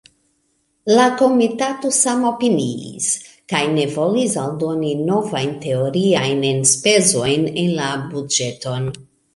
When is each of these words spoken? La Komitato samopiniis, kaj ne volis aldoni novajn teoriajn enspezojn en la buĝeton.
La 0.99 1.03
Komitato 1.17 1.91
samopiniis, 1.97 3.11
kaj 3.53 3.61
ne 3.75 3.85
volis 3.99 4.41
aldoni 4.47 4.97
novajn 5.13 5.55
teoriajn 5.69 6.45
enspezojn 6.55 7.51
en 7.55 7.75
la 7.81 7.97
buĝeton. 8.13 8.95